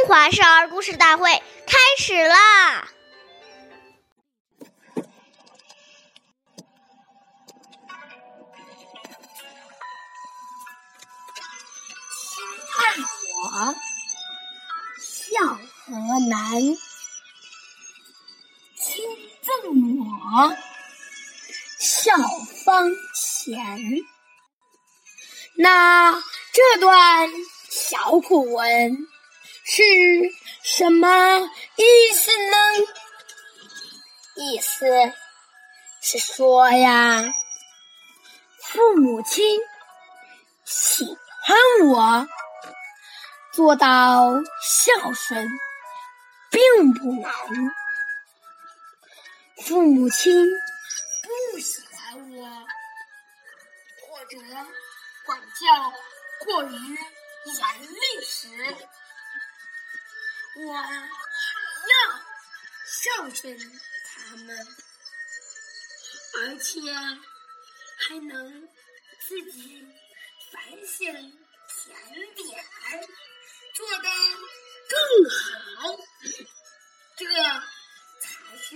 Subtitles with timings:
[0.00, 1.30] 中华少儿故事大会
[1.66, 2.88] 开始啦！
[12.16, 12.42] 亲
[12.78, 12.96] 爱
[13.44, 13.74] 我，
[15.02, 15.44] 孝
[15.84, 15.92] 河
[16.30, 16.78] 南；
[18.78, 19.04] 亲
[19.42, 19.52] 赠
[19.98, 20.56] 我，
[21.78, 22.16] 孝
[22.64, 23.78] 方前。
[25.56, 26.14] 那
[26.54, 27.28] 这段
[27.68, 29.06] 小古文
[29.72, 29.84] 是
[30.64, 31.38] 什么
[31.76, 32.56] 意思呢？
[34.34, 34.84] 意思
[36.02, 37.22] 是说呀，
[38.64, 39.60] 父母亲
[40.64, 42.26] 喜欢我，
[43.52, 45.48] 做到孝顺
[46.50, 47.30] 并不难；
[49.62, 50.48] 父母亲
[51.22, 52.44] 不喜欢我，
[54.08, 54.36] 或者
[55.24, 55.92] 管教
[56.44, 58.48] 过于严厉时，
[60.62, 61.94] 我还要
[62.86, 63.58] 孝顺
[64.04, 64.66] 他们，
[66.38, 66.80] 而且
[67.98, 68.68] 还能
[69.26, 69.82] 自己
[70.52, 71.12] 反省
[71.68, 72.64] 甜点，
[73.74, 74.08] 做得
[74.88, 74.98] 更
[75.30, 75.96] 好，
[77.16, 77.24] 这
[78.20, 78.68] 才是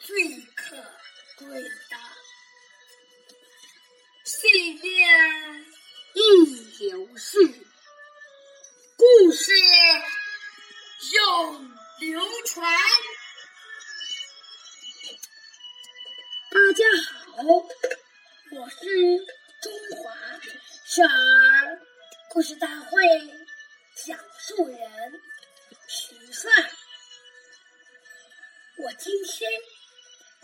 [0.00, 0.76] 最可
[1.36, 1.96] 贵的。
[4.24, 5.06] 岁月
[6.14, 6.20] 易
[6.78, 7.59] 流逝，
[15.00, 15.06] 大
[16.76, 17.42] 家好，
[18.52, 18.84] 我是
[19.62, 20.12] 中华
[20.84, 21.80] 少儿
[22.28, 23.00] 故事大会
[24.04, 24.78] 讲述人
[25.88, 26.50] 徐帅。
[28.76, 29.50] 我今天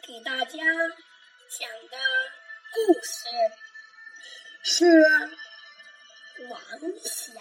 [0.07, 1.99] 给大家讲的
[2.73, 3.29] 故事
[4.63, 4.87] 是
[6.49, 6.61] 王
[7.05, 7.35] 祥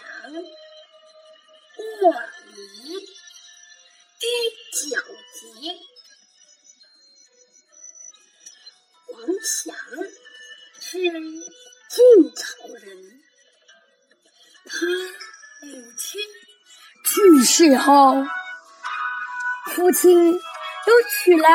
[2.02, 2.22] 卧
[2.52, 3.00] 离
[4.20, 4.26] 第
[4.90, 5.00] 九
[5.32, 5.95] 集。
[9.46, 9.72] 祥
[10.80, 13.20] 是晋朝人，
[14.64, 14.86] 他
[15.64, 16.20] 母亲
[17.04, 18.26] 去世后，
[19.70, 20.38] 父亲又
[21.08, 21.48] 娶了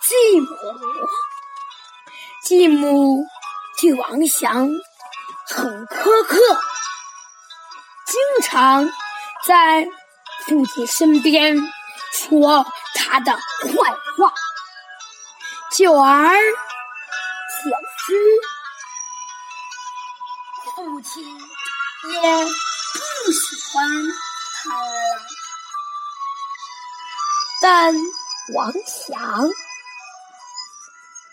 [0.00, 0.48] 继母。
[2.44, 3.26] 继母
[3.80, 4.70] 对王祥
[5.44, 6.36] 很苛刻，
[8.06, 8.88] 经常
[9.44, 9.88] 在
[10.46, 11.56] 父亲身边
[12.12, 12.64] 说
[12.94, 14.32] 他的坏话。
[15.70, 16.38] 久而
[18.08, 18.14] 久之，
[20.74, 22.44] 父亲也
[22.94, 23.38] 不喜
[23.70, 23.86] 欢
[24.54, 24.88] 他了。
[27.60, 27.94] 但
[28.54, 29.50] 王祥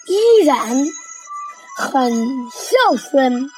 [0.07, 0.85] 依然
[1.77, 3.49] 很孝顺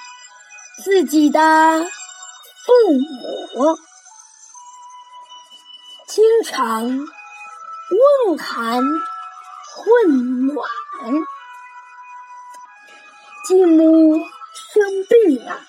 [0.84, 1.84] 自己的
[2.66, 3.80] 父母，
[6.06, 8.84] 经常问寒。
[9.86, 10.68] 问暖，
[13.48, 14.18] 继母
[14.74, 15.62] 生病了，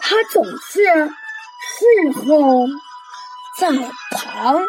[0.00, 0.84] 他总是
[1.64, 2.66] 侍候
[3.58, 3.70] 在
[4.10, 4.60] 旁。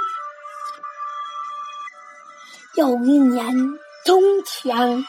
[2.76, 3.54] 有一年
[4.06, 5.06] 冬天，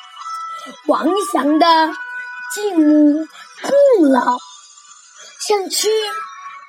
[0.89, 1.93] 王祥的
[2.53, 3.25] 继母
[3.95, 4.37] 病了，
[5.47, 5.89] 想吃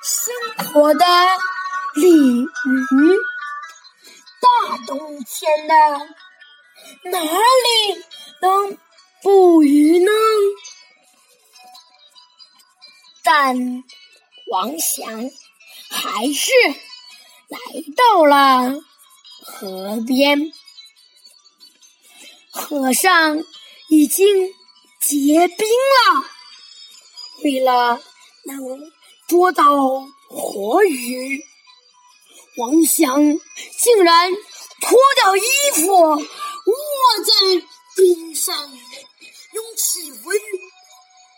[0.04, 0.32] 鲜
[0.72, 1.04] 活的
[1.96, 2.46] 鲤鱼。
[4.40, 5.74] 大冬天的。
[7.04, 8.04] 哪里
[8.40, 8.76] 能
[9.22, 10.10] 捕鱼呢？
[13.22, 13.84] 但
[14.48, 15.30] 王祥
[15.88, 16.50] 还是
[17.48, 17.58] 来
[17.96, 18.74] 到了
[19.44, 20.52] 河边，
[22.50, 23.44] 河上
[23.88, 24.52] 已经
[25.00, 26.24] 结冰了。
[27.44, 28.00] 为了
[28.44, 28.90] 能
[29.28, 31.44] 捉到活鱼，
[32.56, 33.38] 王祥
[33.78, 34.32] 竟然
[34.80, 35.42] 脱掉衣
[35.74, 35.92] 服。
[36.64, 37.66] 卧在
[37.96, 38.56] 冰上，
[39.52, 40.40] 用体温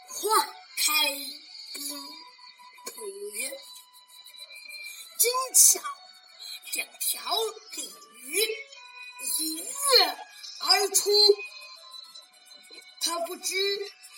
[0.08, 1.08] 化开
[1.74, 1.88] 冰
[2.86, 2.94] 腿，
[5.18, 5.80] 真巧，
[6.74, 7.34] 两条
[7.76, 8.40] 鲤鱼
[9.38, 9.64] 一跃
[10.60, 11.10] 而出。
[13.00, 13.54] 他不知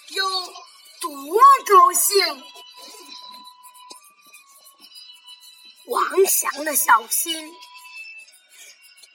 [0.08, 0.46] 有
[1.00, 2.44] 多高兴。
[5.86, 7.52] 王祥的小心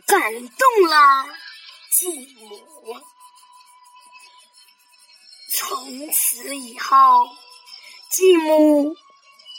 [0.08, 1.26] 感动了。
[1.92, 2.98] 继母，
[5.92, 7.28] 从此以后，
[8.10, 8.96] 继母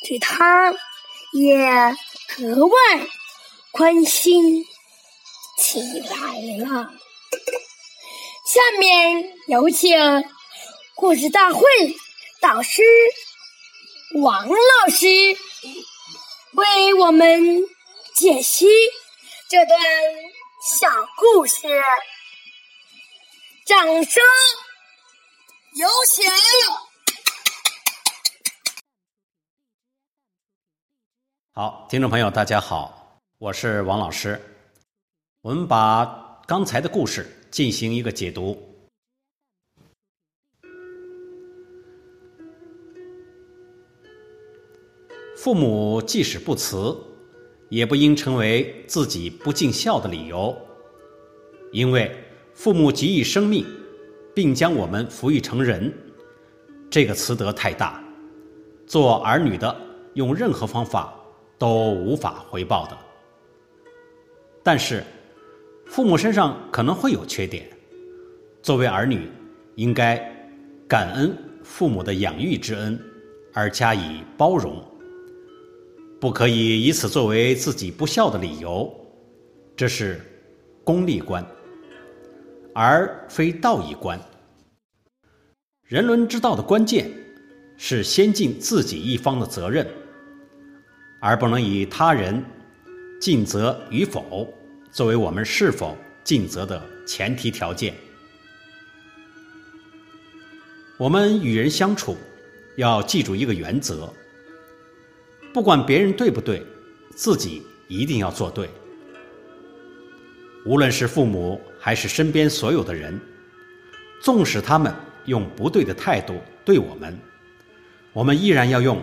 [0.08, 0.73] 对他
[1.34, 1.94] 也
[2.34, 2.76] 格外
[3.70, 4.64] 关心
[5.58, 6.90] 起来了。
[8.46, 9.94] 下面有请
[10.94, 11.67] 故事大会
[12.40, 12.81] 导师
[14.23, 15.06] 王老师
[16.55, 17.62] 为我们
[18.14, 18.67] 解析
[19.50, 19.79] 这段
[20.64, 20.88] 小
[21.19, 21.69] 故事。
[23.67, 24.23] 掌声
[25.75, 26.23] 有请！
[31.55, 34.39] 好，听众朋友，大家好，我是王老师。
[35.41, 38.63] 我们把刚才的故事进行一个解读。
[45.39, 46.95] 父母即使不辞，
[47.71, 50.55] 也不应成为自己不尽孝的理由，
[51.73, 52.15] 因为
[52.53, 53.65] 父母给予生命，
[54.34, 55.93] 并将我们抚育成人，
[56.90, 58.02] 这个慈德太大，
[58.87, 59.75] 做儿女的
[60.14, 61.19] 用任何方法。
[61.58, 62.99] 都无法回报的。
[64.64, 65.05] 但是，
[65.87, 67.70] 父母身上可能会有缺点，
[68.61, 69.31] 作为儿女，
[69.76, 70.19] 应该
[70.88, 71.32] 感恩
[71.62, 72.99] 父母的养育之恩，
[73.55, 74.84] 而加以包容，
[76.19, 78.93] 不可以以此作为自己不孝的理由。
[79.76, 80.20] 这是
[80.82, 81.46] 功利观，
[82.75, 84.21] 而非道义观。
[85.85, 87.11] 人伦之道的关键
[87.77, 89.87] 是先尽自己一方的责任。
[91.25, 92.45] 而不能以他人
[93.21, 94.53] 尽责与否
[94.91, 97.95] 作为我们是否尽责的前提条件。
[100.99, 102.17] 我们与人相处，
[102.77, 104.13] 要记住一个原则：
[105.55, 106.67] 不管别人对不对，
[107.15, 108.69] 自己一定要做对。
[110.67, 113.20] 无论是父母还是身边所有的人，
[114.23, 114.94] 纵使他们
[115.25, 117.19] 用不对的态度对我们，
[118.12, 119.02] 我们依然要用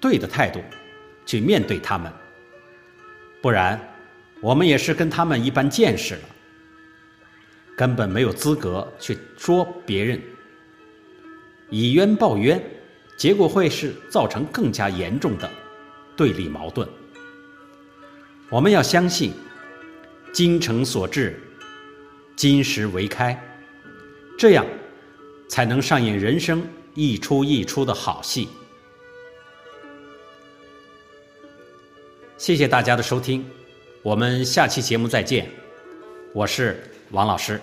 [0.00, 0.60] 对的态度。
[1.24, 2.12] 去面对他们，
[3.40, 3.80] 不然，
[4.40, 6.22] 我们也是跟他们一般见识了，
[7.76, 10.20] 根本没有资格去说别人，
[11.70, 12.60] 以冤报冤，
[13.16, 15.48] 结果会是造成更加严重的
[16.16, 16.86] 对立矛盾。
[18.50, 19.32] 我们要相信，
[20.32, 21.40] 精诚所至，
[22.36, 23.40] 金石为开，
[24.38, 24.66] 这样
[25.48, 26.62] 才能上演人生
[26.94, 28.48] 一出一出的好戏。
[32.36, 33.44] 谢谢大家的收听，
[34.02, 35.48] 我们下期节目再见，
[36.32, 37.60] 我是王老师。